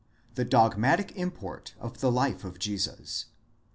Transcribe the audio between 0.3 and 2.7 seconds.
the DOGMATIC IMPORT OF THE LIFE OF